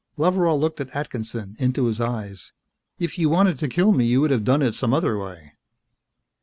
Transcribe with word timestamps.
Loveral 0.17 0.59
looked 0.59 0.81
at 0.81 0.89
Atkinson, 0.95 1.55
into 1.59 1.85
his 1.85 2.01
eyes. 2.01 2.53
"If 2.97 3.19
you 3.19 3.29
wanted 3.29 3.59
to 3.59 3.67
kill 3.67 3.91
me, 3.91 4.03
you 4.05 4.21
could 4.21 4.31
have 4.31 4.43
done 4.43 4.63
it 4.63 4.73
some 4.73 4.95
other 4.95 5.15
way." 5.15 5.51